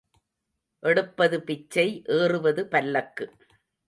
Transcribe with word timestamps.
எடுப்பது 0.83 1.37
பிச்சை 1.41 1.85
ஏறுவது 2.17 2.63
பல்லக்கு. 2.67 3.27